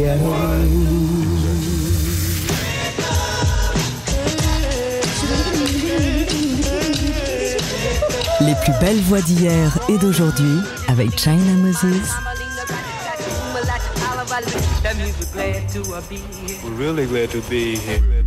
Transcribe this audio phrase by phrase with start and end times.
[0.00, 0.06] Les
[8.62, 12.29] plus belles voix d'hier et d'aujourd'hui avec China Moses.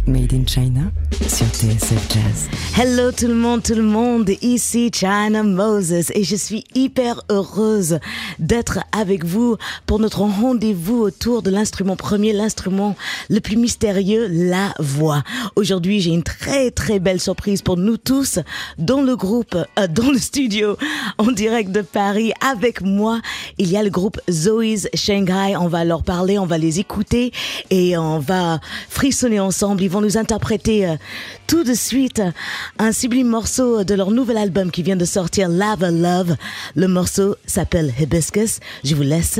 [0.05, 0.91] Made in China
[1.27, 2.49] sur TSF Jazz.
[2.77, 7.99] Hello tout le monde, tout le monde, ici China Moses et je suis hyper heureuse
[8.37, 12.95] d'être avec vous pour notre rendez-vous autour de l'instrument premier, l'instrument
[13.29, 15.23] le plus mystérieux, la voix.
[15.55, 18.39] Aujourd'hui j'ai une très très belle surprise pour nous tous
[18.77, 20.77] dans le groupe, euh, dans le studio
[21.17, 23.20] en direct de Paris avec moi.
[23.57, 27.31] Il y a le groupe Zoe's Shanghai, on va leur parler, on va les écouter
[27.69, 29.81] et on va frissonner ensemble.
[29.83, 30.95] Ils vont nous interpréter euh,
[31.47, 32.21] tout de suite
[32.77, 36.35] un sublime morceau de leur nouvel album qui vient de sortir, Lava Love.
[36.75, 38.59] Le morceau s'appelle Hibiscus.
[38.84, 39.40] Je vous laisse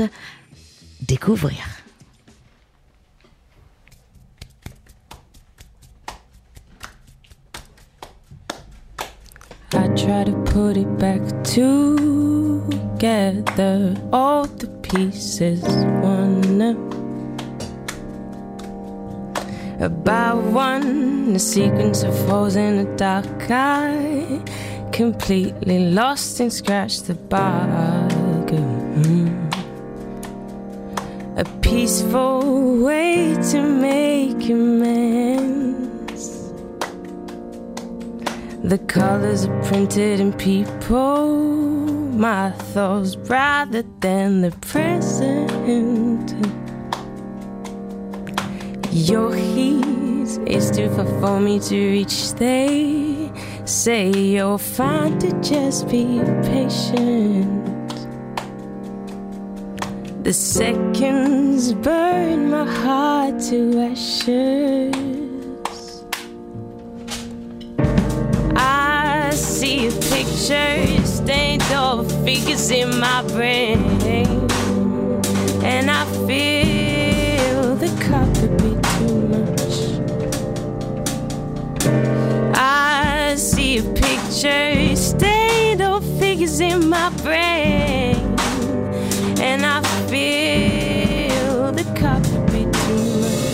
[1.02, 1.58] découvrir.
[9.74, 12.74] I try to put it back together.
[14.12, 15.64] All the pieces,
[16.00, 16.58] one
[19.84, 23.50] about one, the sequence of holes in the dark.
[23.50, 24.42] I
[24.92, 28.64] completely lost and scratched the bargain.
[31.36, 36.24] A peaceful way to make amends.
[38.62, 41.28] The colors are printed in people,
[42.16, 46.53] my thoughts rather than the present.
[48.94, 52.32] Your heat is too far for me to reach.
[52.34, 53.28] They
[53.64, 57.64] say you're fine to just be patient.
[60.22, 64.94] The seconds burn my heart to ashes.
[68.54, 73.80] I see a picture stained over figures in my brain,
[75.64, 78.73] and I feel the cup
[82.54, 88.16] I see a picture stained over figures in my brain,
[89.40, 93.44] and I feel the cup could be too much.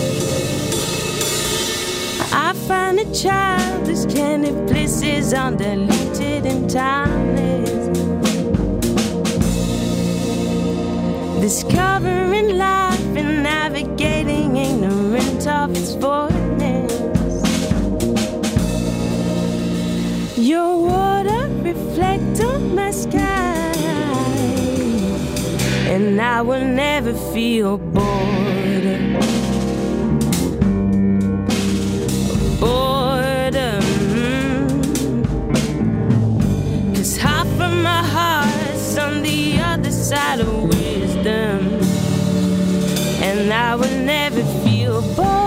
[2.33, 5.01] I find a child childish candy bliss
[5.33, 7.87] undeleted and timeless.
[11.41, 16.90] Discovering life and navigating ignorant of its voidness.
[20.41, 23.75] Your water reflect on my sky,
[25.85, 28.87] and I will never feel bored.
[32.59, 33.83] Boredom.
[36.95, 41.59] Cause half of my heart's on the other side of wisdom.
[43.21, 45.40] And I will never feel bored.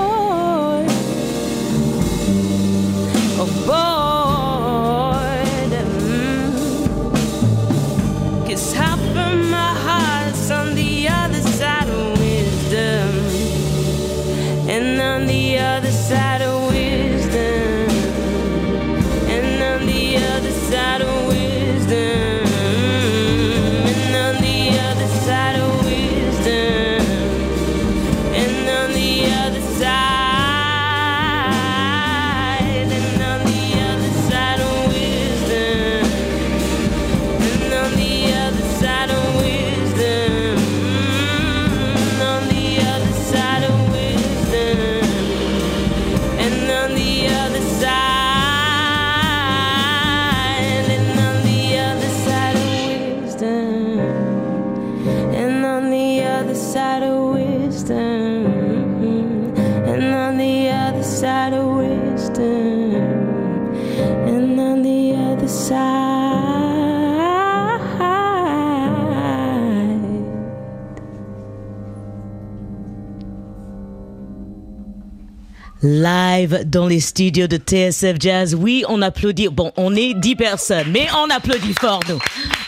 [76.05, 78.55] live dans les studios de TSF Jazz.
[78.55, 79.49] Oui, on applaudit.
[79.49, 82.19] Bon, on est 10 personnes, mais on applaudit fort, nous.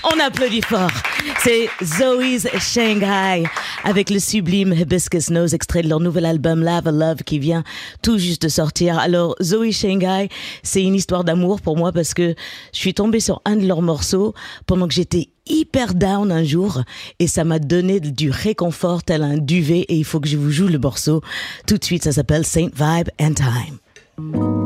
[0.04, 0.90] On applaudit fort.
[1.40, 3.44] C'est Zoe's Shanghai
[3.84, 7.62] avec le sublime Hibiscus Nose, extrait de leur nouvel album Love a Love qui vient
[8.02, 8.98] tout juste de sortir.
[8.98, 10.30] Alors, Zoe Shanghai,
[10.62, 12.34] c'est une histoire d'amour pour moi parce que
[12.72, 14.32] je suis tombée sur un de leurs morceaux
[14.66, 16.82] pendant que j'étais hyper down un jour
[17.18, 20.50] et ça m'a donné du réconfort tel un duvet et il faut que je vous
[20.50, 21.22] joue le morceau.
[21.66, 24.65] Tout de suite, ça s'appelle Saint Vibe and Time.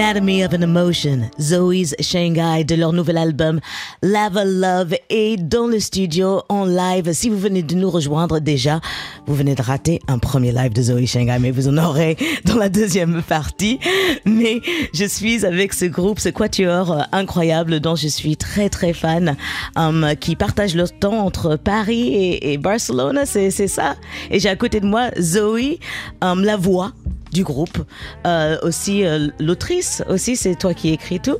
[0.00, 3.60] Anatomy of an Emotion, Zoe's Shanghai de leur nouvel album
[4.00, 7.12] Lava Love est dans le studio en live.
[7.12, 8.80] Si vous venez de nous rejoindre déjà,
[9.26, 12.16] vous venez de rater un premier live de Zoe Shanghai, mais vous en aurez
[12.46, 13.78] dans la deuxième partie.
[14.24, 14.62] Mais
[14.94, 19.36] je suis avec ce groupe, ce quatuor euh, incroyable dont je suis très très fan,
[19.76, 23.96] um, qui partage leur temps entre Paris et, Barcelone, c'est c'est ça.
[24.30, 25.76] Et j'ai à côté de moi Zoe,
[26.22, 26.92] um, la voix
[27.32, 27.78] du groupe,
[28.26, 31.38] euh, aussi euh, l'autrice aussi, c'est toi qui écris tout.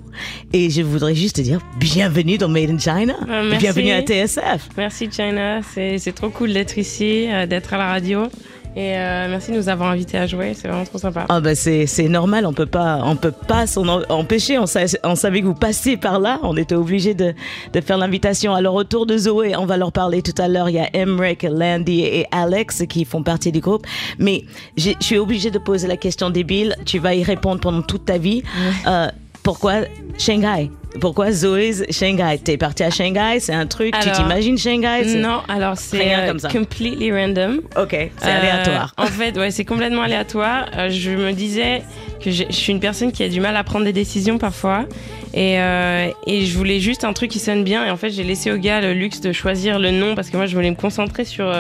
[0.53, 3.59] Et je voudrais juste te dire bienvenue dans Made in China, Euh, merci.
[3.59, 4.69] bienvenue à TSF.
[4.77, 8.29] Merci China, c'est c'est trop cool d'être ici, d'être à la radio.
[8.77, 11.27] Et euh, merci de nous avoir invités à jouer, c'est vraiment trop sympa.
[11.29, 14.59] Ah bah c'est normal, on peut pas on peut pas s'en en- empêcher.
[14.59, 17.35] On, sa- on savait que vous passiez par là, on était obligé de,
[17.73, 18.55] de faire l'invitation.
[18.55, 20.69] Alors autour de Zoé, on va leur parler tout à l'heure.
[20.71, 23.87] Il y a Emric, Landy et Alex qui font partie du groupe.
[24.19, 24.45] Mais
[24.77, 26.77] je suis obligée de poser la question débile.
[26.87, 28.45] Tu vas y répondre pendant toute ta vie.
[28.87, 29.09] Euh,
[29.43, 29.81] pourquoi
[30.17, 30.71] Shanghai?
[31.01, 32.39] Pourquoi Zoé's Shanghai?
[32.43, 33.95] T'es partie à Shanghai, c'est un truc.
[34.03, 35.05] tu t'imagines Shanghai?
[35.17, 37.61] Non, alors c'est euh, completely random.
[37.81, 38.93] Ok, c'est Euh, aléatoire.
[38.97, 40.67] En fait, ouais, c'est complètement aléatoire.
[40.77, 41.83] Euh, je me disais
[42.23, 44.85] que je suis une personne qui a du mal à prendre des décisions parfois.
[45.33, 47.87] Et, euh, et je voulais juste un truc qui sonne bien.
[47.87, 50.37] Et en fait, j'ai laissé au gars le luxe de choisir le nom parce que
[50.37, 51.51] moi, je voulais me concentrer sur,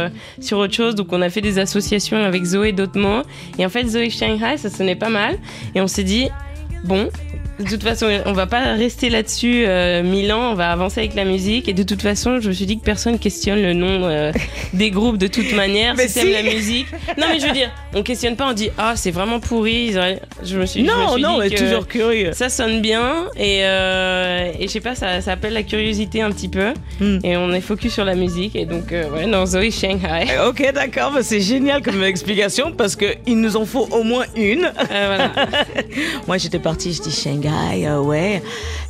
[0.40, 0.96] sur autre chose.
[0.96, 3.22] Donc, on a fait des associations avec Zoé d'autres mots.
[3.60, 5.38] Et en fait, Zoé Shanghai, ça sonnait pas mal.
[5.76, 6.28] Et on s'est dit,
[6.82, 7.08] bon,
[7.60, 11.14] de toute façon, on va pas rester là-dessus euh, mille ans, on va avancer avec
[11.14, 11.68] la musique.
[11.68, 14.32] Et de toute façon, je me suis dit que personne questionne le nom euh,
[14.72, 15.94] des groupes de toute manière.
[15.96, 16.32] Mais si si.
[16.32, 16.86] la musique.
[17.18, 19.92] Non, mais je veux dire, on questionne pas, on dit, ah, c'est vraiment pourri.
[19.92, 22.32] Je me suis, je me Non, suis non, dit mais que toujours curieux.
[22.32, 26.30] Ça sonne bien et, euh, et je sais pas, ça, ça appelle la curiosité un
[26.30, 26.72] petit peu.
[27.00, 27.18] Hmm.
[27.24, 28.56] Et on est focus sur la musique.
[28.56, 30.26] Et donc, euh, ouais, dans Zoé Shanghai.
[30.46, 34.70] Ok, d'accord, bah, c'est génial comme explication parce qu'il nous en faut au moins une.
[34.88, 35.32] Voilà.
[36.26, 38.42] Moi, j'étais partie, je dis Shanghai, Shanghai, euh, ouais.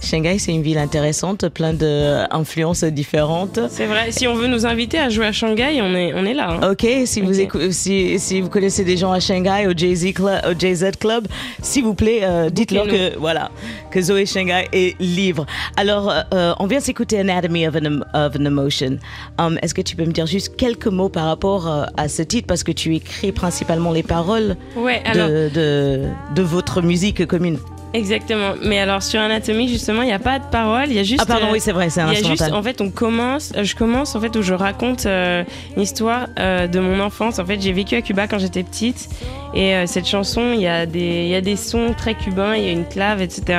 [0.03, 3.59] Shanghai, c'est une ville intéressante, plein d'influences différentes.
[3.71, 4.11] C'est vrai.
[4.13, 6.59] Si on veut nous inviter à jouer à Shanghai, on est, on est là.
[6.63, 6.71] hein.
[6.73, 7.33] Ok, si vous,
[7.71, 11.27] si, si vous connaissez des gens à Shanghai, au Jay-Z Club, au JZ Club,
[11.63, 13.51] s'il vous plaît, euh, dites-leur que, voilà,
[13.91, 15.47] que Zoé Shanghai est libre.
[15.77, 18.99] Alors, euh, on vient s'écouter Anatomy of an, of an Emotion.
[19.39, 22.23] Um, Est-ce que tu peux me dire juste quelques mots par rapport euh, à ce
[22.23, 22.47] titre?
[22.47, 25.29] Parce que tu écris principalement les paroles Ouais, alors.
[25.29, 26.01] de, de,
[26.35, 27.59] de votre musique commune
[27.93, 28.55] Exactement.
[28.63, 31.23] Mais alors sur Anatomy justement, il n'y a pas de parole, il y a juste.
[31.23, 32.91] Ah pardon, euh, oui, c'est vrai, c'est un Il y a juste, en fait, on
[32.91, 35.43] commence, euh, je commence en fait où je raconte euh,
[35.77, 37.41] une histoire euh, de mon enfance.
[37.41, 39.09] En fait, j'ai vécu à Cuba quand j'étais petite
[39.55, 42.65] et cette chanson, il y a des, il y a des sons très cubains, il
[42.65, 43.59] y a une clave, etc.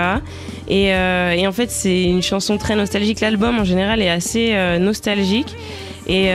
[0.69, 3.19] Et, et en fait, c'est une chanson très nostalgique.
[3.19, 5.53] L'album en général est assez nostalgique
[6.07, 6.29] et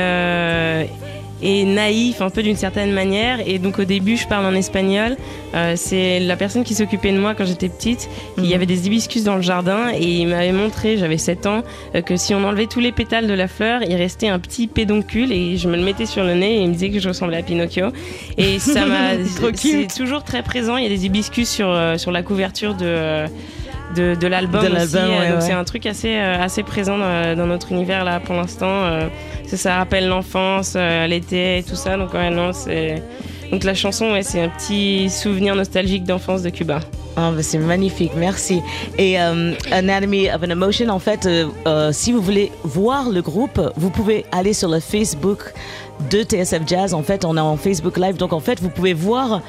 [1.42, 3.38] et naïf un peu d'une certaine manière.
[3.46, 5.16] Et donc au début je parle en espagnol.
[5.54, 8.86] Euh, c'est la personne qui s'occupait de moi quand j'étais petite il y avait des
[8.86, 9.90] hibiscus dans le jardin.
[9.94, 11.62] Et il m'avait montré j'avais 7 ans
[11.94, 14.66] euh, que si on enlevait tous les pétales de la fleur il restait un petit
[14.66, 15.32] pédoncule.
[15.32, 17.38] Et je me le mettais sur le nez et il me disait que je ressemblais
[17.38, 17.88] à Pinocchio.
[18.36, 19.16] Et ça m'a
[19.54, 20.76] c'est toujours très présent.
[20.76, 23.26] Il y a des hibiscus sur euh, sur la couverture de euh,
[23.94, 25.46] de, de l'album aussi euh, ouais, donc ouais.
[25.46, 29.08] c'est un truc assez euh, assez présent dans, dans notre univers là pour l'instant euh,
[29.46, 33.02] ça, ça rappelle l'enfance l'été et tout ça donc ouais non c'est
[33.50, 36.80] donc la chanson ouais, c'est un petit souvenir nostalgique d'enfance de Cuba
[37.16, 38.60] Ah, bah, c'est magnifique, merci.
[38.98, 43.22] Et euh, Anatomy of an Emotion, en fait, euh, euh, si vous voulez voir le
[43.22, 45.40] groupe, vous pouvez aller sur le Facebook
[46.10, 46.94] de TSF Jazz.
[46.94, 49.42] En fait, on est en Facebook Live, donc en fait, vous pouvez voir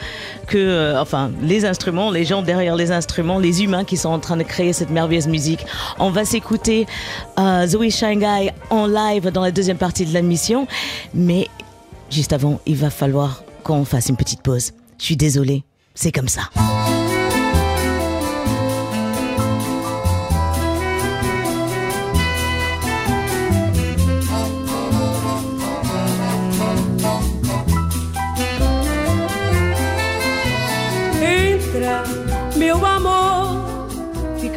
[0.47, 4.19] que, euh, enfin, les instruments, les gens derrière les instruments, les humains qui sont en
[4.19, 5.65] train de créer cette merveilleuse musique.
[5.99, 6.87] On va s'écouter
[7.39, 10.67] euh, Zoe Shanghai en live dans la deuxième partie de la mission,
[11.13, 11.47] mais
[12.09, 14.71] juste avant, il va falloir qu'on fasse une petite pause.
[14.97, 16.43] Je suis désolée, c'est comme ça.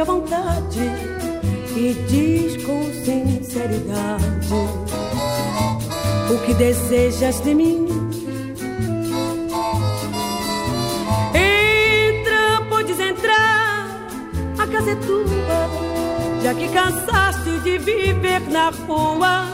[0.01, 0.81] Fica à vontade
[1.77, 4.25] e diz com sinceridade
[6.33, 7.87] o que desejas de mim.
[11.35, 13.89] Entra, podes entrar,
[14.59, 19.47] a casa é tua, já que cansaste de viver na rua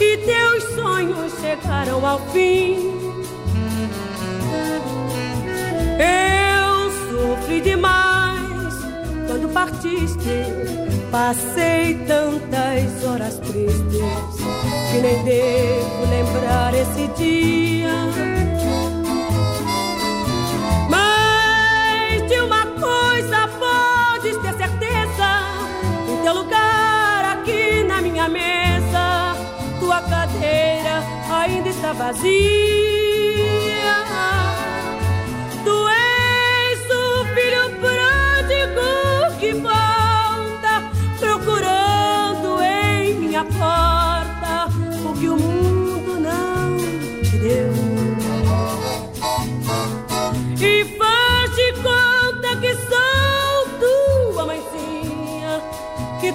[0.00, 2.92] e teus sonhos chegaram ao fim.
[5.98, 8.15] Eu sofri demais
[9.36, 10.30] quando partiste.
[11.10, 14.40] Passei tantas horas tristes
[14.90, 17.92] que nem devo lembrar esse dia.
[20.88, 25.28] Mas de uma coisa podes ter certeza:
[26.08, 29.36] o teu lugar aqui na minha mesa,
[29.80, 33.05] tua cadeira ainda está vazia.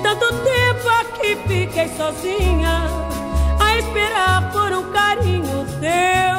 [0.02, 2.84] Tanto tempo aqui fiquei sozinha
[3.60, 6.31] a esperar por um carinho teu.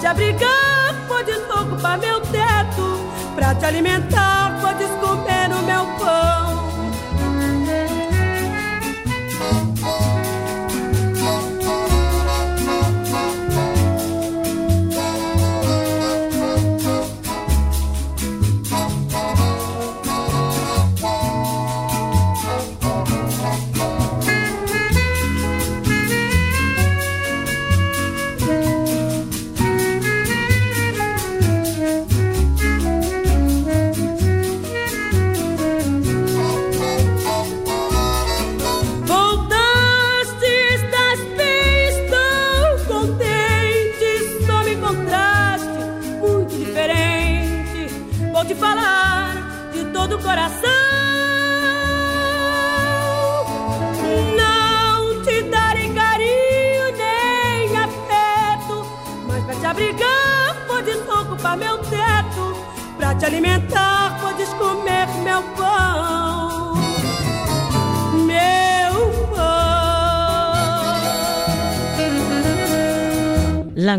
[0.00, 2.98] Te abrigar podes ocupar meu teto.
[3.34, 5.37] Pra te alimentar podes comer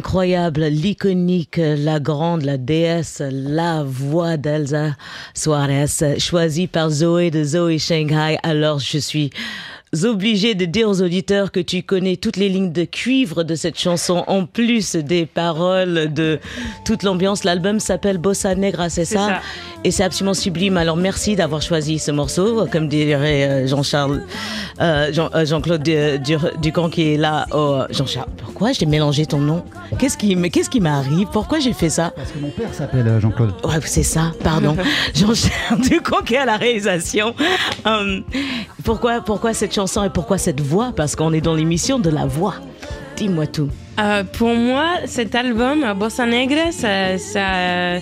[0.09, 4.95] L'incroyable, l'iconique, la grande, la déesse, la voix d'Elsa
[5.35, 8.39] Suarez, choisie par Zoé de Zoé Shanghai.
[8.41, 9.29] Alors je suis
[10.03, 13.79] obligée de dire aux auditeurs que tu connais toutes les lignes de cuivre de cette
[13.79, 16.39] chanson, en plus des paroles, de
[16.85, 17.43] toute l'ambiance.
[17.43, 19.41] L'album s'appelle Bossa Negra, c'est ça, ça.
[19.83, 20.77] Et c'est absolument sublime.
[20.77, 24.21] Alors merci d'avoir choisi ce morceau, comme dirait euh, Jean-Charles,
[24.81, 27.47] euh, Jean, euh, Jean-Claude Du- Du- Ducamp qui est là.
[27.51, 29.63] Oh, Jean-Charles, pourquoi j'ai mélangé ton nom?
[29.97, 31.27] Qu'est-ce qui, mais qu'est-ce qui m'arrive?
[31.33, 32.11] Pourquoi j'ai fait ça?
[32.15, 33.53] Parce que mon père s'appelle Jean-Claude.
[33.63, 34.75] Ouais, c'est ça, pardon.
[35.15, 37.33] Jean-Charles Ducamp qui est à la réalisation.
[37.85, 38.23] Hum,
[38.83, 40.91] pourquoi, pourquoi cette chanson et pourquoi cette voix?
[40.95, 42.55] Parce qu'on est dans l'émission de la voix.
[43.15, 43.69] Dis-moi tout.
[43.99, 47.99] Euh, pour moi, cet album, Bossa Negra, ça, ça,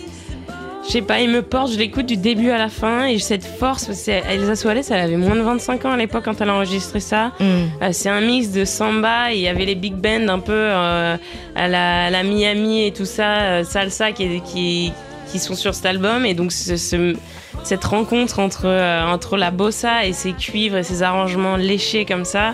[0.88, 3.44] je sais pas, il me porte, je l'écoute du début à la fin et cette
[3.44, 7.02] force, Elsa Suarez, elle avait moins de 25 ans à l'époque quand elle a enregistré
[7.02, 7.34] ça.
[7.42, 7.70] Hum.
[7.82, 11.18] Euh, c'est un mix de samba, il y avait les big bands un peu euh,
[11.56, 14.94] à, la, à la Miami et tout ça, euh, salsa qui, qui,
[15.32, 17.16] qui sont sur cet album et donc ce- ce-
[17.63, 22.26] cette rencontre entre, euh, entre la bossa et ses cuivres et ses arrangements léchés comme
[22.26, 22.54] ça.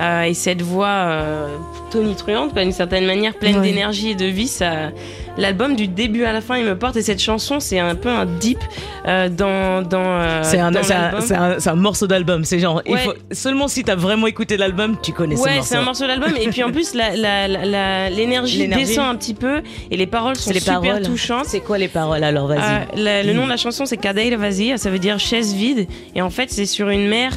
[0.00, 1.54] euh, et cette voix euh,
[1.90, 3.62] tonitruante, d'une certaine manière, pleine Ouais.
[3.62, 4.90] d'énergie et de vie, ça,
[5.36, 6.96] l'album du début à la fin, il me porte.
[6.96, 8.58] Et cette chanson, c'est un peu un deep
[9.06, 10.02] euh, dans dans.
[10.04, 12.44] euh, C'est un, morceau d'album.
[12.44, 13.00] C'est genre, il Ouais.
[13.00, 16.32] faut, seulement si t'as vraiment écouté l'album, tu connais Ouais, c'est un morceau d'album.
[16.40, 20.80] et puis en plus, l'énergie descend un petit peu et les paroles sont les super
[20.80, 21.02] paroles.
[21.02, 21.46] touchantes.
[21.46, 22.58] C'est quoi les paroles alors Vas-y.
[22.58, 25.86] Euh, la- le nom de la chanson c'est Cadeira Vazia, ça veut dire chaise vide.
[26.14, 27.32] Et en fait, c'est sur une mère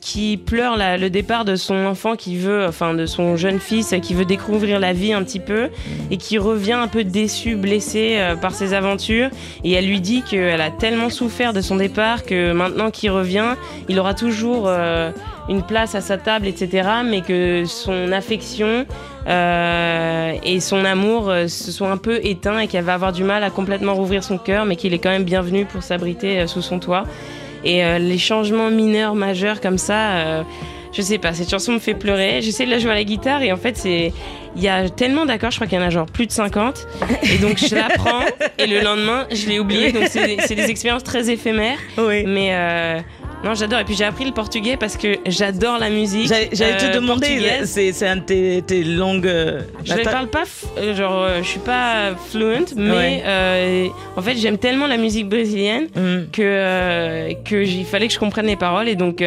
[0.00, 3.94] qui pleure la- le départ de son enfant qui veut, enfin de son jeune fils
[4.02, 5.68] qui veut découvrir la vie un petit peu
[6.10, 9.30] et qui revient un peu déçu, blessé euh, par ses aventures.
[9.64, 13.54] Et elle lui dit qu'elle a tellement souffert de son départ que maintenant qu'il revient,
[13.88, 15.10] il aura toujours euh,
[15.48, 16.88] une place à sa table, etc.
[17.04, 18.86] Mais que son affection
[19.26, 23.42] euh, et son amour se sont un peu éteints et qu'elle va avoir du mal
[23.42, 26.78] à complètement rouvrir son cœur, mais qu'il est quand même bienvenu pour s'abriter sous son
[26.78, 27.04] toit.
[27.64, 30.44] Et les changements mineurs, majeurs comme ça,
[30.92, 32.40] je sais pas, cette chanson me fait pleurer.
[32.42, 34.12] J'essaie de la jouer à la guitare et en fait, c'est
[34.56, 36.86] il y a tellement d'accords, je crois qu'il y en a genre plus de 50.
[37.32, 38.20] Et donc je la prends
[38.58, 39.92] et le lendemain, je l'ai oublié.
[39.92, 41.78] Donc c'est des, expériences très éphémères.
[41.98, 42.24] oui.
[42.26, 42.98] Mais euh,
[43.44, 43.78] non, j'adore.
[43.80, 46.26] Et puis j'ai appris le portugais parce que j'adore la musique.
[46.26, 49.26] J'allais te euh, demander, c'est un de tes, tes langues.
[49.28, 50.42] euh, Je ne parle pas,
[50.96, 53.22] genre, euh, je suis pas fluent, mais Ouais.
[53.26, 56.26] euh, en fait, j'aime tellement la musique brésilienne Hum.
[56.32, 59.22] que que il fallait que je comprenne les paroles et donc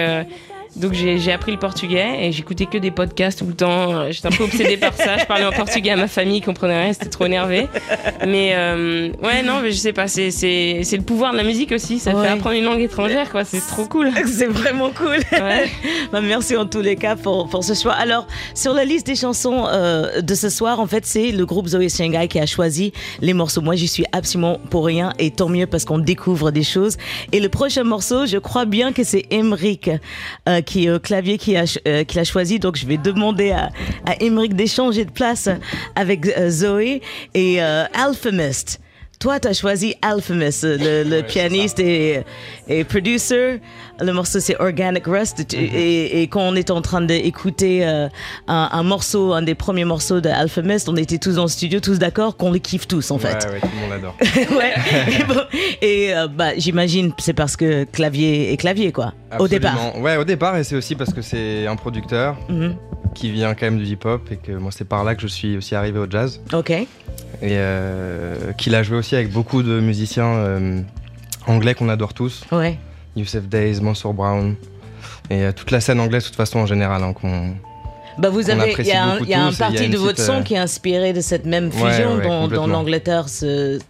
[0.76, 4.10] donc j'ai appris le portugais et j'écoutais que des podcasts tout le temps.
[4.12, 5.18] J'étais un peu obsédée par ça.
[5.18, 7.68] Je parlais en portugais à ma famille, ils comprenaient rien, c'était trop énervé.
[8.26, 12.00] Mais euh, ouais, non, mais je sais pas, c'est le pouvoir de la musique aussi.
[12.00, 12.26] Ça Ouais.
[12.26, 13.44] fait apprendre une langue étrangère, quoi.
[13.44, 14.12] C'est trop cool.
[14.28, 15.18] C'est vraiment cool.
[15.32, 15.70] Ouais.
[16.12, 17.94] Bah, merci en tous les cas pour, pour ce choix.
[17.94, 21.68] Alors, sur la liste des chansons euh, de ce soir, en fait, c'est le groupe
[21.68, 23.62] Zoé Shanghai qui a choisi les morceaux.
[23.62, 26.98] Moi, j'y suis absolument pour rien et tant mieux parce qu'on découvre des choses.
[27.32, 29.90] Et le prochain morceau, je crois bien que c'est Emric
[30.50, 32.60] euh, qui est au clavier qui a, euh, qui l'a choisi.
[32.60, 33.69] Donc, je vais demander à,
[34.06, 34.15] à
[34.47, 35.50] d'échanger de place
[35.95, 37.02] avec euh, Zoé
[37.34, 38.80] et euh, Alchemist.
[39.19, 42.21] Toi, tu as choisi Alchemist, le, le pianiste et,
[42.67, 43.60] et producer.
[44.02, 45.54] Le morceau, c'est Organic Rust.
[45.54, 48.08] Et, et quand on était en train d'écouter euh,
[48.48, 51.80] un, un morceau, un des premiers morceaux de Alchemist, on était tous dans le studio,
[51.80, 53.46] tous d'accord qu'on le kiffe tous, en fait.
[53.46, 54.16] Ouais, ouais, tout le monde adore.
[54.58, 54.74] ouais.
[55.20, 55.42] Et, bon,
[55.82, 59.14] et, euh, bah, j'imagine, c'est parce que clavier est clavier, quoi.
[59.40, 59.98] Au départ.
[60.00, 62.76] Ouais, au départ, et c'est aussi parce que c'est un producteur Mhm.
[63.16, 65.58] qui vient quand même du hip-hop et que moi, c'est par là que je suis
[65.58, 66.42] aussi arrivé au jazz.
[66.54, 66.72] Ok.
[66.72, 66.88] Et
[67.44, 70.82] euh, qu'il a joué aussi avec beaucoup de musiciens euh,
[71.48, 72.44] anglais qu'on adore tous.
[72.52, 72.78] Ouais.
[73.15, 74.56] Youssef Days, Mansour Brown.
[75.30, 77.04] Et euh, toute la scène anglaise, de toute façon, en général.
[77.04, 77.13] hein,
[78.17, 80.41] Bah vous avez, il y a un, y a un parti de votre son euh,
[80.41, 83.26] qui est inspiré de cette même fusion dont, dont l'Angleterre,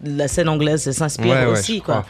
[0.04, 2.06] la scène anglaise s'inspire aussi, quoi.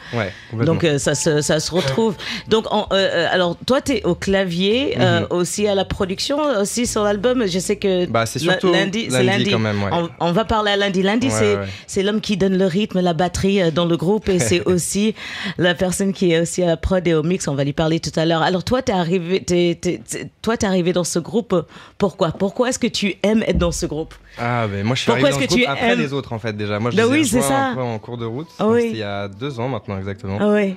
[0.52, 2.14] Donc euh, ça, se, ça se retrouve.
[2.48, 5.26] Donc en- euh, alors toi tu es au clavier, euh, Mhm.
[5.30, 7.46] aussi à la production, aussi sur l'album.
[7.46, 9.50] Je sais que Bah, c'est surtout lundi, c'est lundi.
[9.50, 9.82] quand même.
[9.82, 9.90] Ouais.
[9.92, 11.02] On, on va parler à lundi.
[11.02, 11.66] Lundi, Ouais, c'est ouais.
[11.86, 15.14] c'est l'homme qui donne le rythme, la batterie dans le groupe et c'est aussi
[15.58, 17.48] la personne qui est aussi à la prod et au mix.
[17.48, 18.42] On va lui parler tout à l'heure.
[18.42, 21.54] Alors toi, t'es arrivé, t'es, t'es- t'es- toi, t'es arrivé dans ce groupe
[22.02, 22.32] Pourquoi?
[22.32, 24.12] Pourquoi est-ce que tu aimes être dans ce groupe?
[24.36, 26.40] Ah, ben moi je suis Pourquoi arrivé dans ce groupe après aimes- les autres en
[26.40, 26.80] fait déjà.
[26.80, 27.66] Moi je Bah les ai oui, c'est rejoints ça.
[27.68, 28.48] un peu en cours de route.
[28.58, 28.80] Oui.
[28.82, 30.38] C'était il y a deux ans maintenant exactement.
[30.40, 30.74] Ah ouais.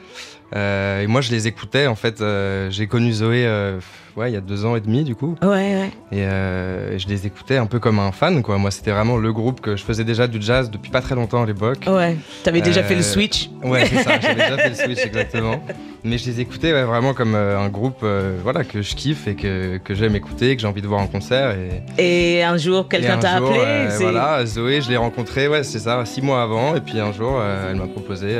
[0.56, 2.22] Euh, et moi je les écoutais en fait.
[2.22, 3.80] euh, J'ai connu Zoé euh,
[4.16, 5.36] ouais, il y a deux ans et demi du coup.
[5.42, 5.92] Ouais, ouais.
[6.12, 8.60] Et je les écoutais un peu comme un fan quoi.
[8.60, 11.42] Moi c'était vraiment le groupe que je faisais déjà du jazz depuis pas très longtemps
[11.42, 11.80] à l'époque.
[11.88, 12.16] Ouais.
[12.44, 15.60] T'avais déjà fait le switch Ouais, c'est ça, j'avais déjà fait le switch exactement.
[16.06, 19.28] Mais je les écoutais ouais, vraiment comme euh, un groupe euh, voilà, que je kiffe
[19.28, 21.56] et que, que j'aime écouter, que j'ai envie de voir en concert.
[21.98, 25.63] Et, Et un jour, quelqu'un un t'a appelé euh, Voilà, Zoé, je l'ai rencontrée, ouais,
[25.63, 26.76] c'est ça, six mois avant.
[26.76, 28.36] Et puis un jour, elle m'a proposé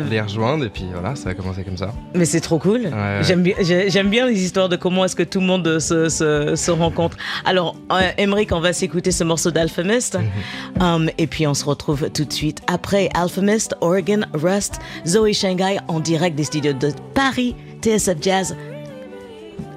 [0.00, 0.64] de- les rejoindre.
[0.64, 1.92] Et puis voilà, ça a commencé comme ça.
[2.14, 2.82] Mais c'est trop cool.
[2.82, 3.20] ouais.
[3.22, 6.08] J'aime bien, j'ai- j'aime bien les histoires de comment est-ce que tout le monde se,
[6.08, 7.16] se, se rencontre.
[7.44, 10.18] Alors, euh, Emmerich, on va s'écouter ce morceau d'Alphamist.
[10.18, 10.82] Mhm.
[10.82, 15.78] Um, et puis, on se retrouve tout de suite après Alphamist, Oregon, Rust, Zoe Shanghai
[15.88, 18.56] en direct des studios de Paris, TSF Jazz.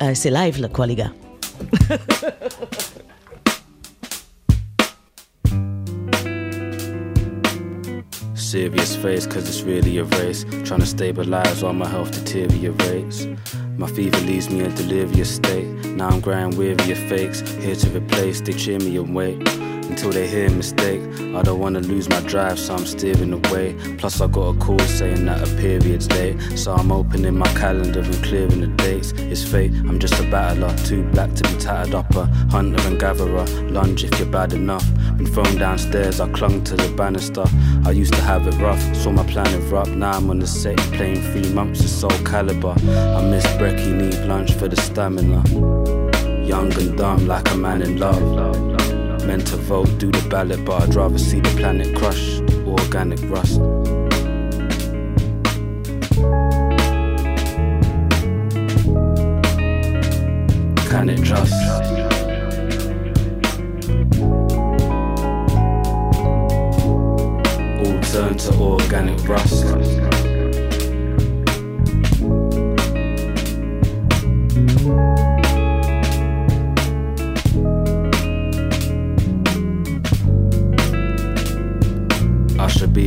[0.02, 1.12] Euh, c'est live, là, quoi, les gars.
[8.48, 10.46] Serious face, cause it's really a race.
[10.64, 13.28] Trying to stabilize while my health deteriorates.
[13.76, 15.68] My fever leaves me in delirious state.
[15.98, 17.42] Now I'm growing weary of fakes.
[17.42, 19.46] Here to replace, they cheer me and wait.
[19.98, 21.02] Until they hear a mistake.
[21.34, 23.76] I don't wanna lose my drive, so I'm steering away.
[23.98, 26.40] Plus, I got a call saying that a period's late.
[26.56, 29.14] So I'm opening my calendar and clearing the dates.
[29.14, 30.72] It's fate, I'm just a battler.
[30.86, 32.16] Too black to be tattered up.
[32.16, 33.44] A hunter and gatherer.
[33.72, 34.86] Lunge if you're bad enough.
[35.18, 37.46] Been thrown downstairs, I clung to the banister.
[37.84, 39.90] I used to have it rough, saw my plan erupt.
[39.90, 42.76] Now I'm on the set, playing three months of soul caliber.
[43.18, 45.42] I miss brekkie, need lunch for the stamina.
[46.46, 48.97] Young and dumb, like a man in love.
[49.28, 52.40] Meant to vote, do the ballot, but I'd rather see the planet crush.
[52.66, 53.60] Organic rust.
[60.90, 61.30] Can it?
[67.84, 70.07] All turn to organic rust.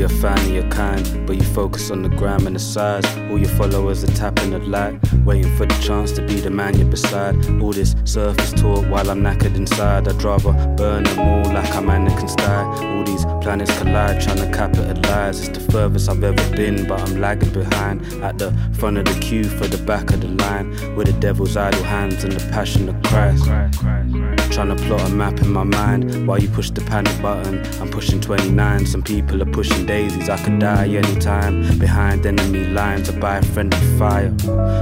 [0.01, 3.05] Be a fan of your kind, but you focus on the gram and the size.
[3.31, 6.79] All your followers are tapping the light, waiting for the chance to be the man
[6.79, 7.35] you're beside.
[7.61, 10.09] All this surface talk while I'm knackered inside.
[10.09, 12.69] I'd rather burn them all like I'm Anakin style.
[12.83, 15.47] All these planets collide, trying to capitalize.
[15.47, 18.01] It's the furthest I've ever been, but I'm lagging behind.
[18.23, 21.59] At the front of the queue for the back of the line, with the devil's
[21.59, 23.45] idle hands and the passion of Christ.
[24.61, 27.65] I'm trying to plot a map in my mind while you push the panic button.
[27.81, 30.29] I'm pushing 29, some people are pushing daisies.
[30.29, 31.79] I could die anytime.
[31.79, 34.29] Behind enemy lines, I buy friendly fire.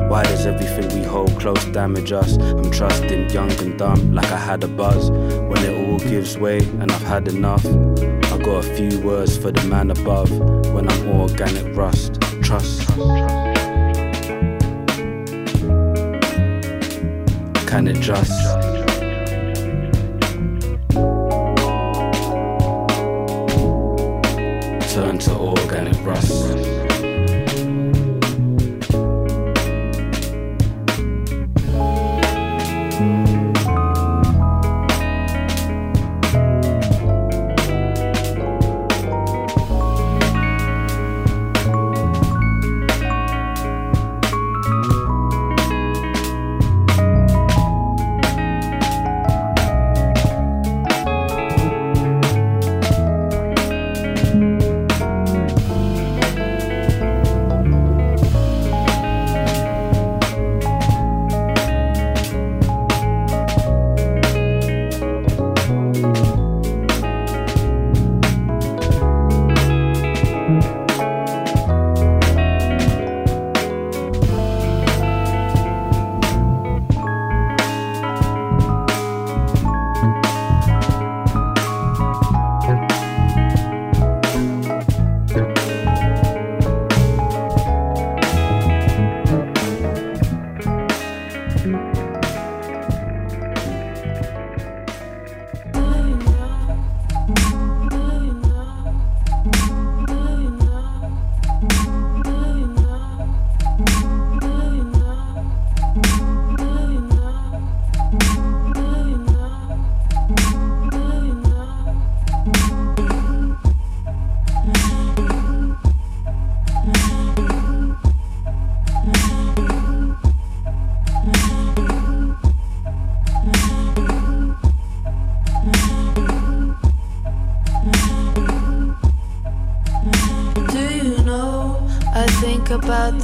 [0.09, 2.39] Why does everything we hold close damage us?
[2.39, 5.13] I'm trusting young and dumb like I had a buzz.
[5.13, 9.53] When it all gives way and I've had enough, I got a few words for
[9.53, 10.33] the man above.
[10.73, 12.85] When I'm organic rust, trust.
[17.69, 18.58] Can it just?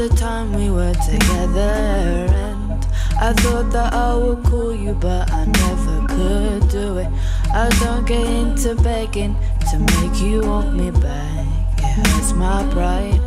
[0.08, 2.28] The time we were together.
[2.28, 2.86] And
[3.18, 7.08] I thought that I would call you, but I never could do it.
[7.52, 9.34] I don't get into begging
[9.70, 11.46] to make you want me back.
[11.80, 13.20] Yeah, it's my pride.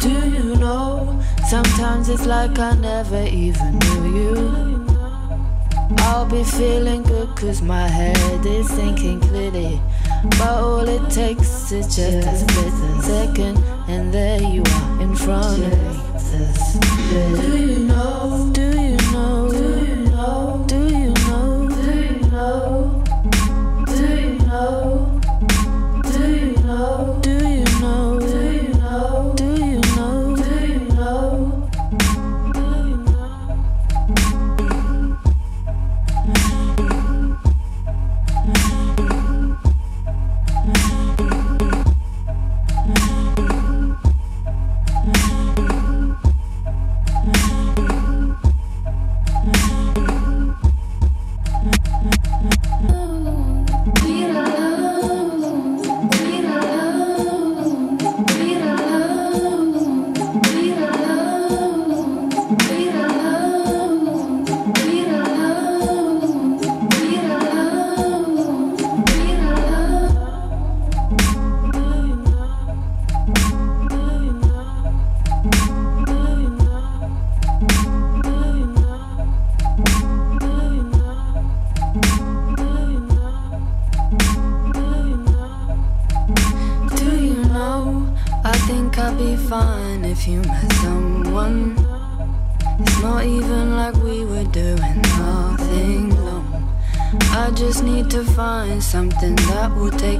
[0.00, 1.22] Do you know?
[1.48, 4.86] Sometimes it's like I never even knew you.
[5.98, 9.80] I'll be feeling good cause my head is thinking clearly.
[10.22, 13.56] But all it takes is just a second,
[13.88, 17.40] and there you are in front of me.
[17.40, 18.59] Do you know?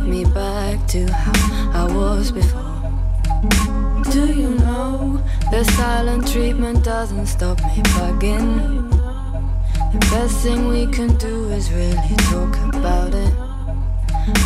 [0.00, 2.60] Take me back to how I was before.
[4.10, 8.90] Do you know the silent treatment doesn't stop me bugging?
[9.92, 13.34] The best thing we can do is really talk about it.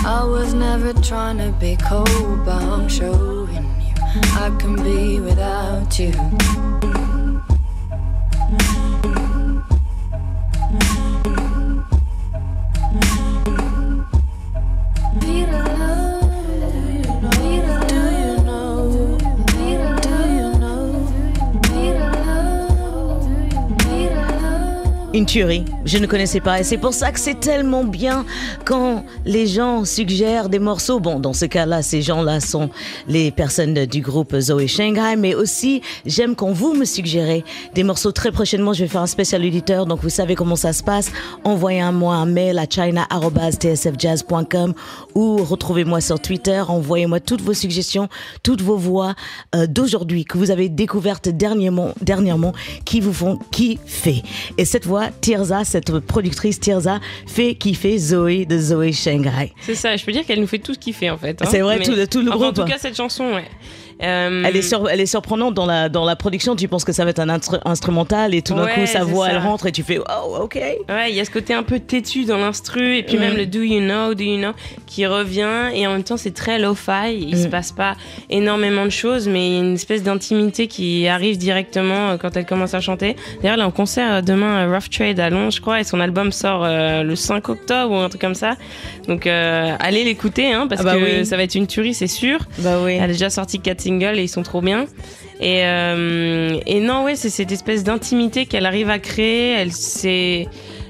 [0.06, 3.94] I was never trying to be cold, but I'm showing you
[4.34, 6.93] I can be without you.
[25.14, 28.26] Une tuerie, je ne connaissais pas et c'est pour ça que c'est tellement bien
[28.64, 30.98] quand les gens suggèrent des morceaux.
[30.98, 32.68] Bon, dans ce cas-là, ces gens-là sont
[33.06, 37.44] les personnes du groupe Zoé Shanghai, mais aussi j'aime quand vous me suggérez
[37.76, 38.10] des morceaux.
[38.10, 41.12] Très prochainement, je vais faire un spécial auditeur, donc vous savez comment ça se passe.
[41.44, 44.74] Envoyez-moi un mail à china@tsfjazz.com
[45.14, 46.60] ou retrouvez-moi sur Twitter.
[46.66, 48.08] Envoyez-moi toutes vos suggestions,
[48.42, 49.14] toutes vos voix
[49.54, 52.52] euh, d'aujourd'hui que vous avez découvertes dernièrement, dernièrement,
[52.84, 54.24] qui vous font kiffer.
[54.58, 59.52] Et cette voix, Tirza, cette productrice Tirza, fait kiffer Zoé de Zoé Shanghai.
[59.60, 61.40] C'est ça, je peux dire qu'elle nous fait tous kiffer en fait.
[61.40, 61.46] hein.
[61.50, 63.44] C'est vrai, tout tout le Enfin, groupe, En tout cas, cette chanson, ouais.
[64.02, 66.56] Euh, Elle est, sur- elle est surprenante dans la, dans la production.
[66.56, 69.04] Tu penses que ça va être un instru- instrumental et tout d'un Ouais, coup, sa
[69.04, 69.32] voix, ça.
[69.32, 70.56] elle rentre et tu fais Oh, ok.
[70.88, 73.20] Ouais, il y a ce côté un peu têtu dans l'instru, et puis Mm.
[73.20, 74.52] même le Do You Know, Do You Know,
[74.86, 77.42] qui revient, et en même temps c'est très lo-fi, il Mm.
[77.42, 77.94] se passe pas
[78.30, 82.36] énormément de choses, mais il y a une espèce d'intimité qui arrive directement euh, quand
[82.36, 83.16] elle commence à chanter.
[83.42, 85.84] D'ailleurs, elle est en concert euh, demain à Rough Trade à Londres, je crois, et
[85.84, 88.56] son album sort euh, le 5 octobre ou un truc comme ça.
[89.08, 91.26] Donc euh, allez l'écouter, hein, parce Ah bah que oui.
[91.26, 92.38] ça va être une tuerie, c'est sûr.
[92.58, 92.94] Bah oui.
[92.94, 94.86] Elle a déjà sorti quatre singles et ils sont trop bien.
[95.40, 99.52] Et, euh, et non, ouais, c'est cette espèce d'intimité qu'elle arrive à créer.
[99.52, 100.46] Elle c'est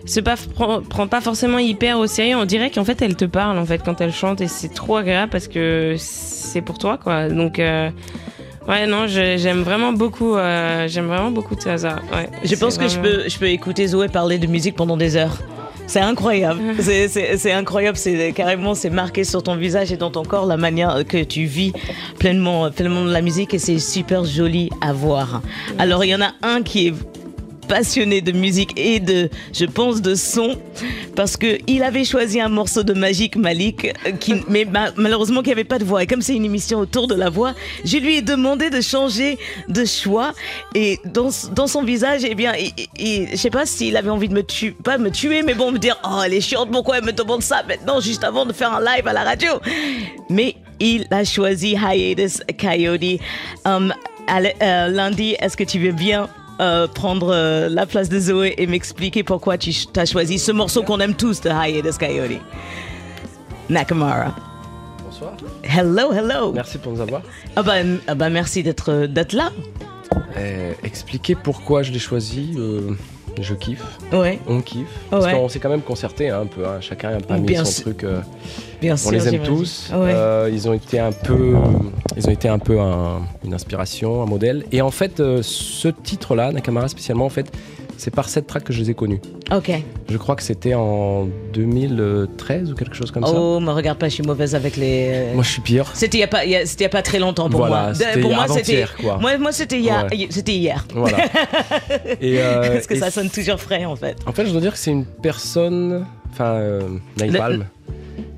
[0.06, 2.36] se pas, prend, prend pas forcément hyper au sérieux.
[2.36, 4.96] On dirait qu'en fait, elle te parle en fait quand elle chante et c'est trop
[4.96, 7.28] agréable parce que c'est pour toi, quoi.
[7.30, 7.88] Donc euh,
[8.68, 10.36] ouais, non, j'aime vraiment beaucoup.
[10.36, 11.96] euh, j'aime vraiment beaucoup Tsaza.
[12.12, 15.16] Ouais, Je pense que je peux, je peux écouter Zoé parler de musique pendant des
[15.16, 15.38] heures.
[15.86, 16.60] C'est incroyable.
[16.80, 17.96] C'est- incroyable.
[17.96, 21.44] C'est carrément, c'est marqué sur ton visage et dans ton corps la manière que tu
[21.44, 21.72] vis
[22.18, 25.42] pleinement, pleinement la musique et c'est super joli à voir.
[25.78, 26.94] Alors il y en a un qui est
[27.66, 30.56] passionné de musique et de, je pense, de son,
[31.16, 35.42] parce que il avait choisi un morceau de Magique Malik, euh, qui, mais ma- malheureusement
[35.42, 36.02] qui avait pas de voix.
[36.02, 37.54] Et comme c'est une émission autour de la voix,
[37.84, 39.38] je lui ai demandé de changer
[39.68, 40.32] de choix.
[40.74, 42.52] Et dans, dans son visage, eh bien,
[42.98, 45.78] je sais pas s'il avait envie de me tuer, pas me tuer, mais bon, me
[45.78, 48.72] dire, oh, elle est chiante, pourquoi elle me demande ça maintenant, juste avant de faire
[48.72, 49.52] un live à la radio.
[50.30, 53.20] Mais il a choisi Hiatus Coyote.
[53.64, 53.92] Um,
[54.26, 56.28] allez, euh, lundi, est-ce que tu veux bien
[56.60, 60.82] euh, prendre euh, la place de Zoé et m'expliquer pourquoi tu as choisi ce morceau
[60.82, 62.40] qu'on aime tous de Hiatus Coyote
[63.68, 64.34] Nakamura.
[65.04, 65.32] Bonsoir.
[65.62, 66.52] Hello, hello.
[66.52, 67.22] Merci pour nous avoir.
[67.56, 67.74] Ah bah,
[68.06, 68.92] ah bah merci d'être
[69.32, 69.50] là.
[70.36, 72.56] Euh, expliquer pourquoi je l'ai choisi.
[73.38, 73.82] Euh, je kiffe.
[74.12, 74.38] Ouais.
[74.48, 74.86] On kiffe.
[75.10, 75.32] Parce Ouais.
[75.32, 76.66] qu'on s'est quand même concerté hein, un peu.
[76.66, 76.78] hein.
[76.80, 77.82] Chacun a pas mis son sûr.
[77.84, 78.04] truc.
[78.04, 78.20] euh,
[78.80, 79.90] Bien on sûr, les aime tous.
[79.94, 80.12] Ouais.
[80.14, 81.54] Euh, ils ont été un peu,
[82.16, 84.64] ils ont été un peu un- une inspiration, un modèle.
[84.72, 87.50] Et en fait, euh, ce titre-là, Nakamura spécialement, en fait,
[87.96, 89.20] c'est par cette track que je les ai connus.
[89.54, 89.70] Ok.
[90.10, 93.32] Je crois que c'était en 2013 ou quelque chose comme ça.
[93.34, 95.10] Oh, me regarde pas, je suis mauvaise avec les.
[95.12, 95.90] euh, Moi, je suis pire.
[95.94, 97.60] C'était il y a pas, y a- c'était il y a pas très longtemps pour
[97.60, 98.06] Voilà, moi.
[98.20, 98.84] Pour moi, c'était.
[99.00, 99.18] quoi.
[99.18, 100.06] Moi, moi, c'était hier.
[100.10, 100.26] Ouais.
[100.30, 100.86] C'était hier.
[100.94, 101.18] Voilà.
[102.20, 104.16] Et, euh, Parce que et ça sonne toujours frais en fait.
[104.26, 106.06] En fait, je dois dire que c'est une personne.
[106.32, 106.80] Enfin, euh.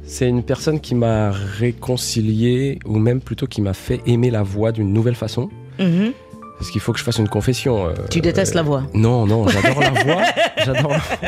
[0.04, 4.70] C'est une personne qui m'a réconcilié, ou même plutôt qui m'a fait aimer la voix
[4.72, 5.48] d'une nouvelle façon.
[5.78, 6.12] Mhm.
[6.58, 7.86] Parce qu'il faut que je fasse une confession.
[7.88, 8.84] euh, Tu détestes la voix.
[8.94, 10.22] Non, non, j'adore la voix.
[10.64, 11.26] J'adore la voix.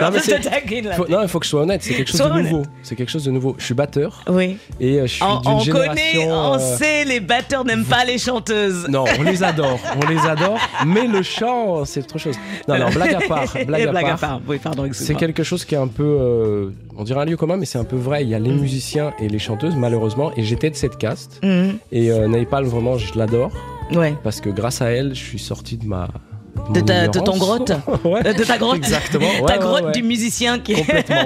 [0.00, 0.94] Non, là.
[0.96, 1.82] faut- non, il faut que je sois honnête.
[1.82, 2.62] C'est quelque chose Sois de nouveau.
[2.82, 3.54] C'est quelque chose de nouveau.
[3.58, 4.24] Je suis batteur.
[4.28, 4.56] Oui.
[4.80, 5.72] Et euh, je suis On, génération.
[5.72, 8.86] connaît, on euh, sait, les batteurs n'aiment pas les chanteuses.
[8.88, 12.36] Non, on les adore, on les adore, mais le chant, c'est autre chose.
[12.68, 14.40] Non, non, blague à part, blague, blague à part.
[14.48, 17.56] Oui, pardon, C'est quelque chose qui est un peu, euh, on dirait un lieu commun,
[17.58, 18.22] mais c'est un peu vrai.
[18.22, 18.60] Il y a les Mm.
[18.60, 21.38] musiciens et les chanteuses, malheureusement, et j'étais de cette caste.
[21.42, 21.78] Mhm.
[21.92, 23.50] Et euh, Napalm, vraiment, je l'adore.
[23.96, 24.14] Ouais.
[24.22, 26.08] Parce que grâce à elle, je suis sorti de ma.
[26.68, 27.72] De, ta, de ton grotte
[28.04, 28.22] Ouais.
[28.22, 29.26] De ta grotte Exactement.
[29.40, 29.92] Ouais, ta grotte ouais.
[29.92, 31.16] du musicien qui Complètement.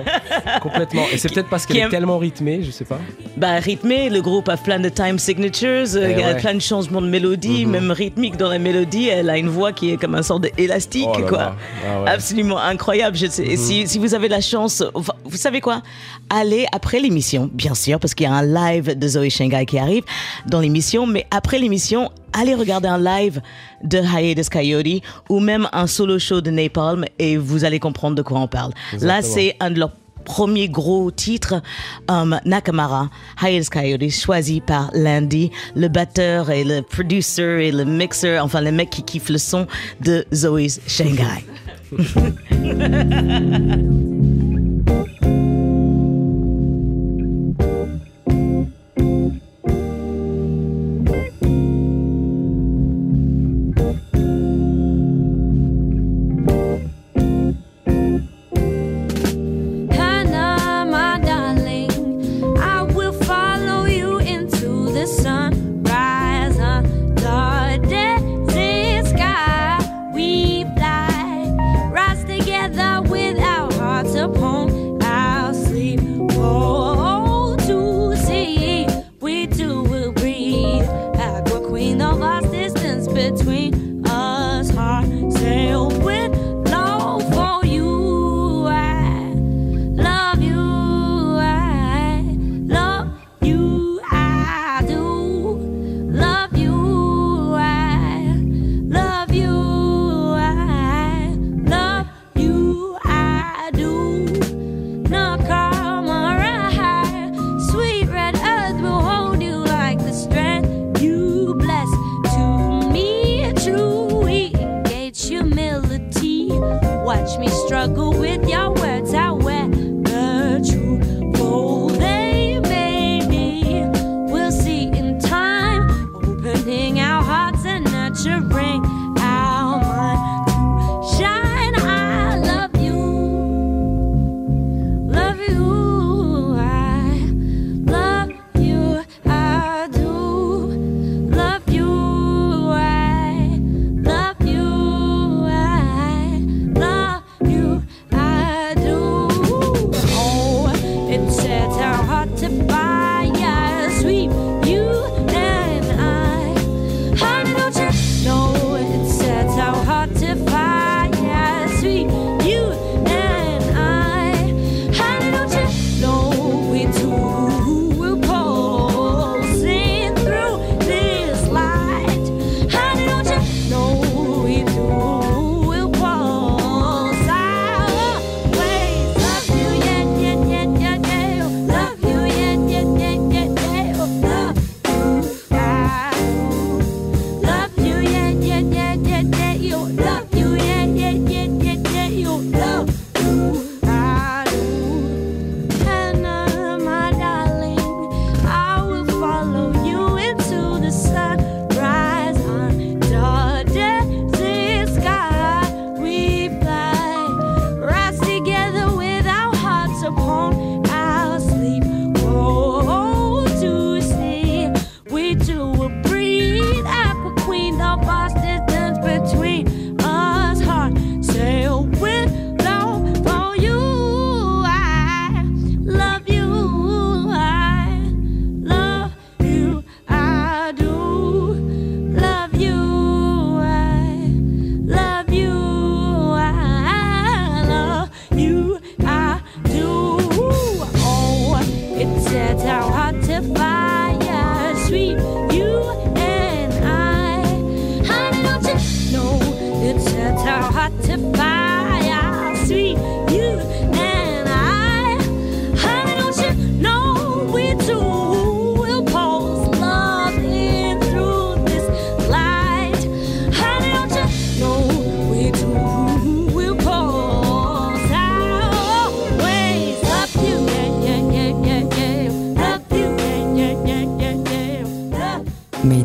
[0.62, 1.03] Complètement.
[1.12, 2.99] Et c'est peut-être parce qu'elle aime- est tellement rythmée, je sais pas.
[3.37, 6.35] bah, rythmé, le groupe a plein de time signatures, euh, Eh il y a.
[6.35, 6.41] Mhm.
[6.41, 9.09] plein de changements de mélodie, même rythmique dans la mélodie.
[9.09, 11.57] Elle a une voix qui est comme un sort d'élastique, Oh quoi.
[11.85, 12.05] Ah.
[12.12, 13.17] Absolument incroyable.
[13.17, 13.57] Je sais, Mhm.
[13.57, 15.83] si, si vous avez la chance, vous savez quoi?
[16.31, 19.79] Allez après l'émission, bien sûr, parce qu'il y a un live de Zoé Shanghai qui
[19.79, 20.05] arrive
[20.47, 23.41] dans l'émission, mais après l'émission, allez regarder un live
[23.82, 28.22] de Hiatus Coyote ou même un solo show de Napalm et vous allez comprendre de
[28.22, 28.72] quoi on parle.
[29.01, 29.93] Là, c'est un de leurs
[30.24, 31.62] premiers gros titres,
[32.09, 33.09] um, Nakamura,
[33.43, 38.72] Hiatus Coyote, choisi par Landy, le batteur et le producer et le mixer, enfin le
[38.72, 39.66] mec qui kiffe le son
[40.01, 41.45] de Zoe's Shanghai.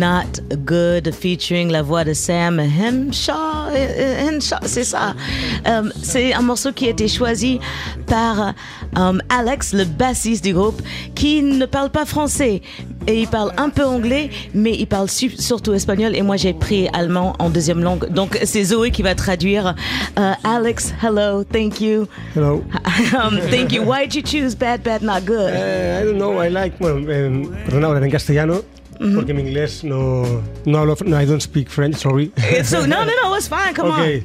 [0.00, 3.68] Not Good, featuring la voix de Sam Henshaw.
[3.70, 5.14] Henshaw, c'est ça.
[5.68, 7.60] Euh, c'est un morceau qui a été choisi
[8.06, 8.54] par
[8.96, 10.80] euh, Alex, le bassiste du groupe,
[11.14, 12.62] qui ne parle pas français.
[13.06, 16.16] Et il parle un peu anglais, mais il parle su- surtout espagnol.
[16.16, 18.08] Et moi, j'ai pris allemand en deuxième langue.
[18.10, 19.74] Donc, c'est Zoé qui va traduire.
[20.18, 22.06] Euh, Alex, hello, thank you.
[22.34, 22.64] Hello.
[23.22, 23.82] um, thank you.
[23.82, 25.50] Why did you choose Bad, Bad, Not Good?
[25.52, 28.62] Eh, I don't know, I like, perdona, ahora en castellano,
[29.14, 30.22] porque mi inglés no,
[30.66, 32.32] no hablo, no, I don't speak French, sorry.
[32.36, 33.74] It's so, no, no, no, it's fine.
[33.74, 34.24] Come on.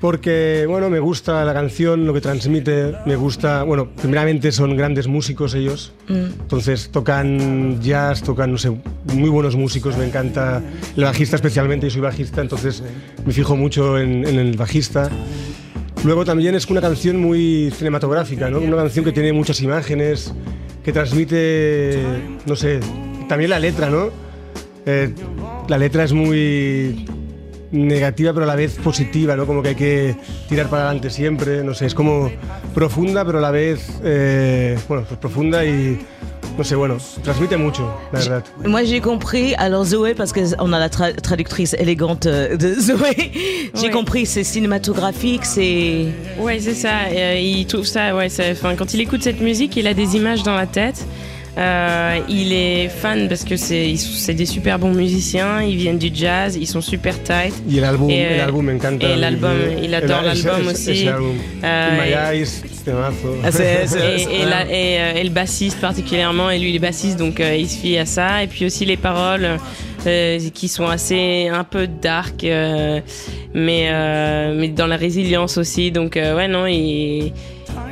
[0.00, 5.06] porque, bueno, me gusta la canción, lo que transmite, me gusta, bueno, primeramente son grandes
[5.06, 6.40] músicos ellos, Mm.
[6.40, 8.70] entonces tocan jazz, tocan, no sé,
[9.12, 10.62] muy buenos músicos, me encanta
[10.96, 12.82] el bajista especialmente, yo soy bajista, entonces
[13.26, 15.10] me fijo mucho en, en el bajista.
[16.02, 18.58] Luego también es una canción muy cinematográfica, ¿no?
[18.60, 20.32] Una canción que tiene muchas imágenes,
[20.82, 22.02] que transmite,
[22.46, 22.80] no sé,
[23.30, 24.08] también la letra, ¿no?
[24.86, 25.14] Eh,
[25.68, 27.06] la letra es muy
[27.70, 29.46] negativa pero a la vez positiva, ¿no?
[29.46, 30.16] Como que hay que
[30.48, 32.30] tirar para adelante siempre, no sé, es como
[32.74, 35.96] profunda pero a la vez, eh, bueno, pues profunda y,
[36.58, 38.44] no sé, bueno, transmite mucho, la verdad.
[38.66, 43.30] Moi j'ai compris, alors Zoé, parce qu'on a la tra- traductrice élégante euh, de Zoé,
[43.74, 43.90] j'ai Ouais.
[43.92, 46.06] compris, c'est cinématographique, c'est...
[46.40, 47.06] Ouais, c'est ça.
[47.12, 50.16] Euh, il trouve ça, ouais, ça- enfin, quand il écoute cette musique, il a des
[50.16, 51.06] images dans la tête.
[51.58, 56.56] Euh, il est fan parce que c'est des super bons musiciens, ils viennent du jazz,
[56.56, 57.52] ils sont super tight.
[57.68, 59.08] Y el álbum, Et, el álbum me encanta.
[59.08, 61.08] Et l'album, il adore l'album aussi.
[64.70, 68.06] et- le bassiste particulièrement, et lui il est bassiste donc euh, il se fie à
[68.06, 68.42] ça.
[68.42, 69.58] Et puis aussi les paroles
[70.06, 73.02] euh, qui sont assez un peu dark, mais,
[73.54, 75.90] mais dans la résilience aussi.
[75.90, 77.32] Donc ouais non, il,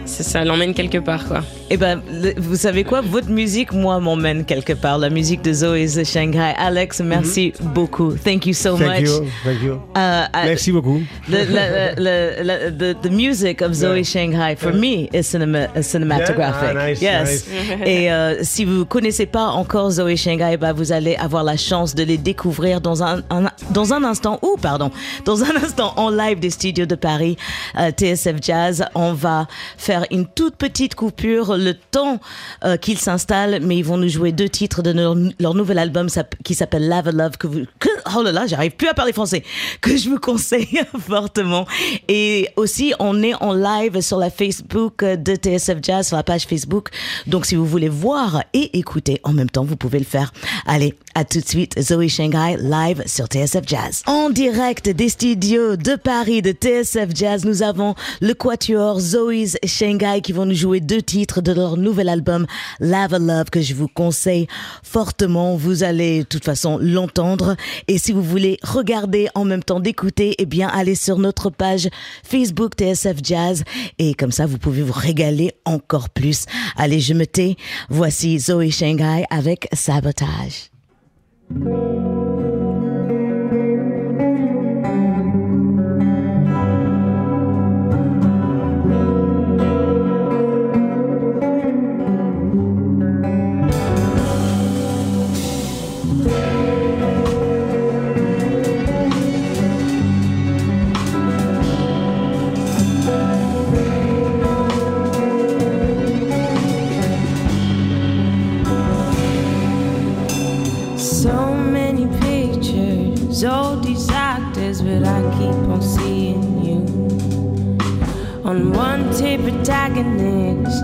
[0.05, 1.43] ça, ça l'emmène quelque part, quoi.
[1.71, 3.01] Eh ben, le- vous savez quoi?
[3.03, 4.99] Votre musique, moi, m'emmène quelque part.
[4.99, 6.55] La musique de Zoe's Shanghai.
[6.57, 8.13] Alex, merci beaucoup.
[8.13, 8.79] Thank you so Mhm.
[8.79, 9.09] Thank much.
[9.11, 9.73] you, thank you.
[9.95, 11.01] Uh, I- Merci beaucoup.
[11.29, 14.03] The, the, the, the, the, the music of Zoe Yeah.
[14.05, 16.73] Shanghai, for me, is cinema, cinematographic.
[16.73, 16.81] Yeah?
[16.81, 17.45] Ah, nice, yes.
[17.47, 17.87] nice.
[17.87, 21.95] Et euh, si vous connaissez pas encore Zoe Shanghai, bah, vous allez avoir la chance
[21.95, 24.91] de les découvrir dans un, un- dans un instant, ou pardon,
[25.27, 27.37] dans un instant en live des studios de Paris,
[27.79, 28.85] euh, TSF Jazz.
[28.95, 29.47] On va
[29.77, 32.21] faire une toute petite coupure, le temps
[32.65, 36.09] euh, qu'ils s'installent, mais ils vont nous jouer deux titres de leur, leur nouvel album
[36.45, 39.43] qui s'appelle Lava Love que vous, que, oh là là, j'arrive plus à parler français,
[39.81, 41.67] que je vous conseille fortement.
[42.09, 46.45] Et aussi, on est en live sur la Facebook de TSF Jazz, sur la page
[46.45, 46.89] Facebook.
[47.27, 50.33] Donc, si vous voulez voir et écouter en même temps, vous pouvez le faire.
[50.67, 54.03] Allez, à tout de suite, Zoe Shanghai live sur TSF Jazz.
[54.07, 60.21] En direct des studios de Paris de TSF Jazz, nous avons le quatuor Zoe's Shanghai
[60.23, 62.47] qui vont nous jouer deux titres de leur nouvel album
[62.81, 64.47] Lava Love que je vous conseille
[64.83, 65.57] fortement.
[65.57, 67.57] Vous allez de toute façon l'entendre.
[67.89, 71.89] Et si vous voulez regarder en même temps d'écouter, eh bien, allez sur notre page
[72.23, 73.65] Facebook TSF Jazz.
[73.99, 76.47] Et comme ça, vous pouvez vous régaler encore plus.
[76.77, 77.57] Allez, je me tais.
[77.89, 80.71] Voici Zoe Shanghai avec Sabotage.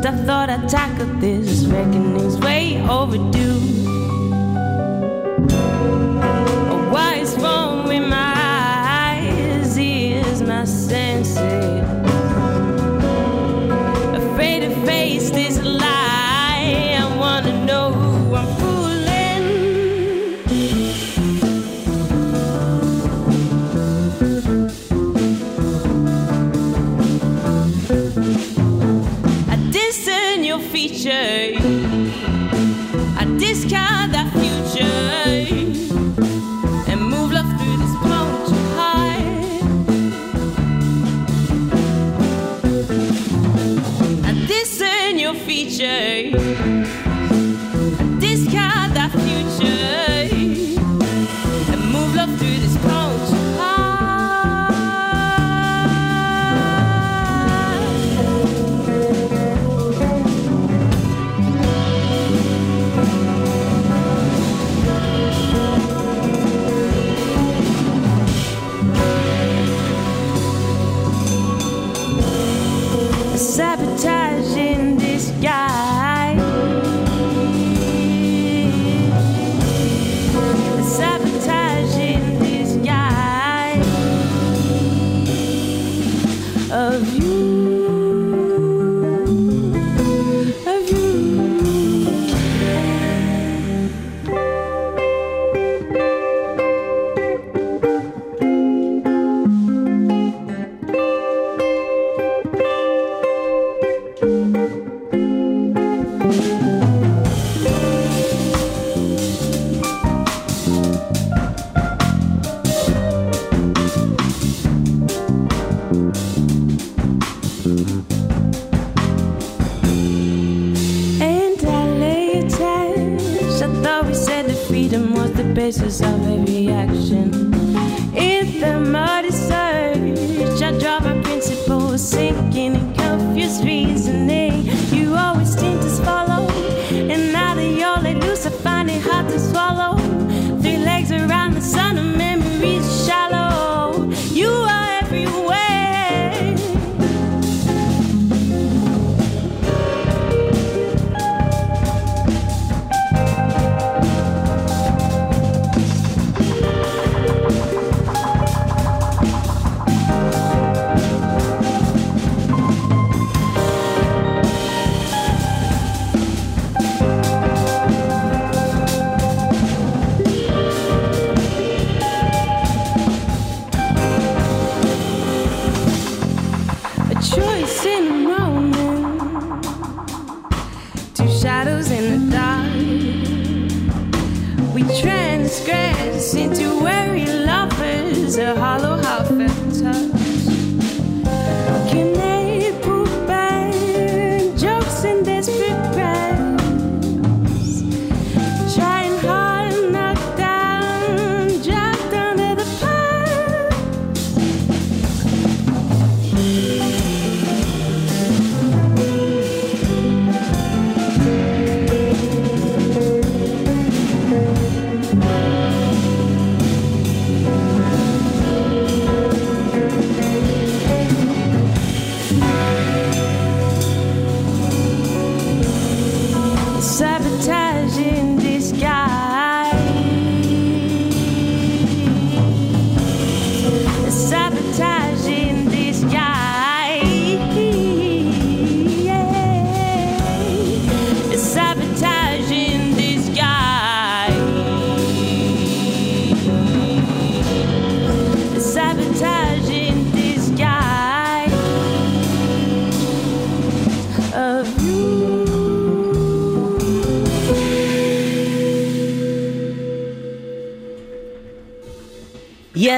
[0.06, 1.64] I thought I'd tackle this.
[1.64, 3.83] Reckoning's way overdue.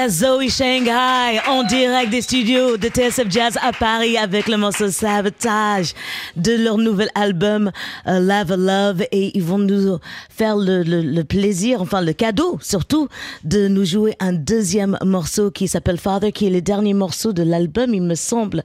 [0.07, 5.93] Zoe Shanghai, en direct des studios de TSF Jazz à Paris avec le morceau Sabotage
[6.35, 7.71] de leur nouvel album
[8.07, 9.97] euh, Love Love et ils vont nous
[10.29, 13.07] faire le plaisir, enfin le cadeau surtout,
[13.43, 17.43] de nous jouer un deuxième morceau qui s'appelle Father, qui est le dernier morceau de
[17.43, 18.63] l'album, il me semble,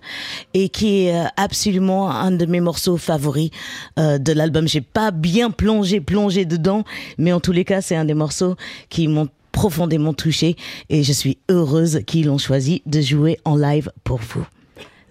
[0.55, 3.51] et qui est euh, absolument un de mes morceaux favoris
[3.99, 4.69] euh, de l'album.
[4.69, 6.85] J'ai pas bien plongé, plongé dedans,
[7.19, 8.57] mais en tous les cas, c'est un des morceaux
[8.89, 10.57] qui m'ont profondément touché
[10.89, 14.47] et je suis heureuse qu'ils l'ont choisi de jouer en live pour vous.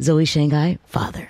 [0.01, 1.29] Zoe Shanghai, Father.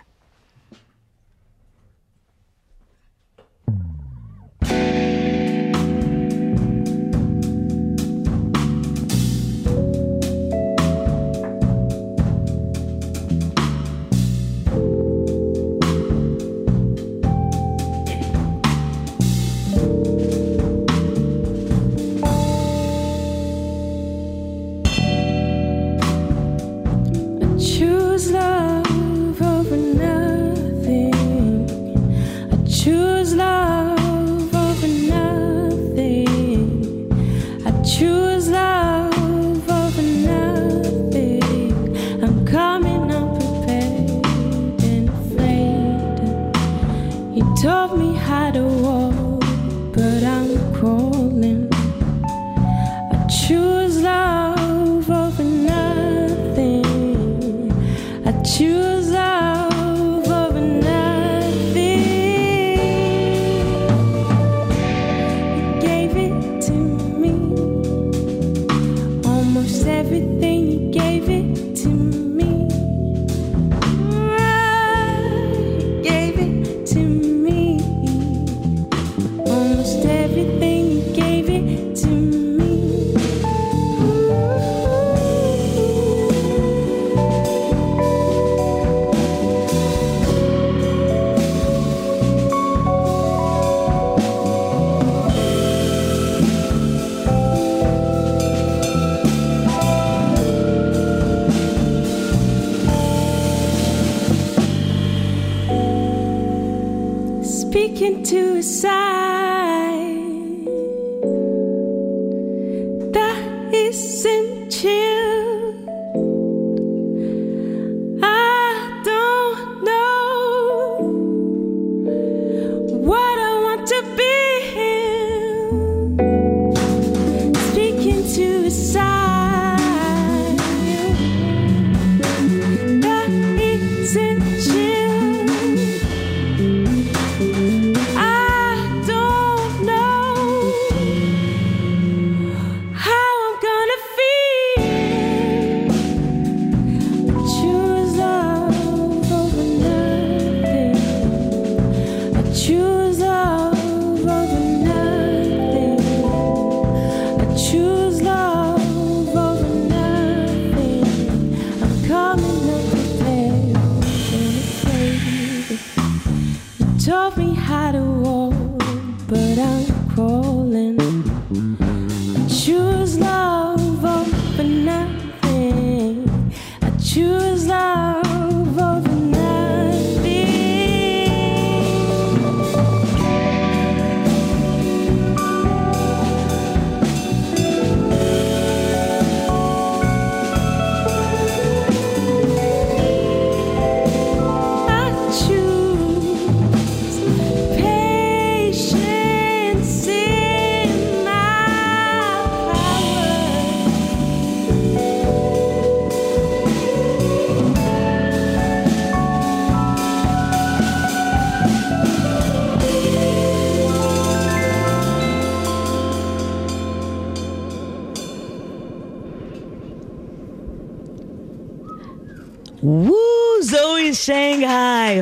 [47.81, 49.10] You taught me how to walk,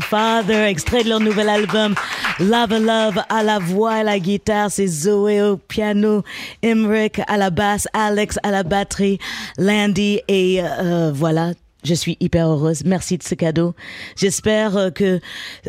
[0.02, 1.95] Father, extrait de leur nouvel album
[2.39, 6.24] Love Love à la voix et la guitare, c'est Zoé au piano,
[6.64, 9.20] Emric à la basse, Alex à la batterie,
[9.58, 11.52] Landy et euh, voilà.
[11.84, 12.84] Je suis hyper heureuse.
[12.84, 13.73] Merci de ce cadeau.
[14.17, 15.21] J'espère euh, que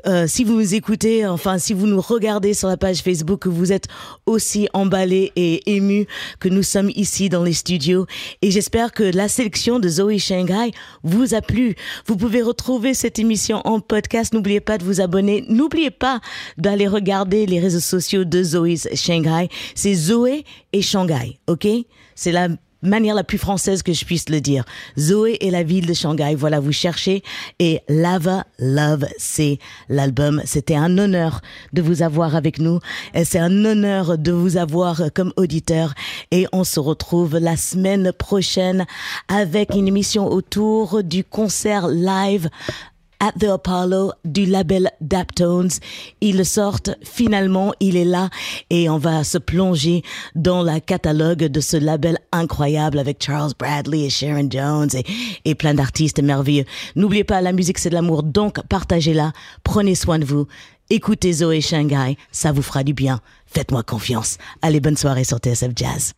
[0.07, 3.49] euh, si vous nous écoutez, enfin si vous nous regardez sur la page Facebook, que
[3.49, 3.87] vous êtes
[4.27, 6.07] aussi emballés et émus
[6.41, 8.07] que nous sommes ici dans les studios.
[8.43, 10.73] Et j'espère que la sélection de Zoe Shanghai
[11.05, 11.77] vous a plu.
[12.07, 14.35] Vous pouvez retrouver cette émission en podcast.
[14.35, 15.45] N'oubliez pas de vous abonner.
[15.49, 16.21] N'oubliez pas
[16.59, 19.49] d'aller regarder les réseaux sociaux de Zoe Shanghai.
[19.77, 21.69] C'est Zoé et Shanghai, ok?
[22.17, 22.49] C'est la
[22.83, 24.65] manière la plus française que je puisse le dire.
[24.99, 27.23] Zoé et la ville de Shanghai, voilà, vous cherchez.
[27.59, 29.59] Et Lava Love, c'est
[29.89, 30.43] l'album.
[30.45, 31.41] C'était un honneur
[31.73, 32.81] de vous avoir avec nous.
[33.15, 35.95] Et c'est un honneur de vous avoir comme auditeur.
[36.31, 38.87] Et on se retrouve la semaine prochaine
[39.29, 42.49] avec une émission autour du concert live
[43.21, 45.71] at the Apollo du label Daptones.
[46.21, 48.31] Ils sortent finalement, il est là
[48.71, 50.03] et on va se plonger
[50.35, 55.05] dans la catalogue de ce label incroyable avec Charles Bradley et Sharon Jones et,
[55.45, 56.65] et plein d'artistes merveilleux.
[56.97, 60.47] N'oubliez pas, la musique c'est de l'amour, donc partagez-la, prenez soin de vous.
[60.93, 63.21] Écoutez Zoé Shanghai, ça vous fera du bien.
[63.47, 64.39] Faites-moi confiance.
[64.61, 66.15] Allez, bonne soirée sur TSF Jazz.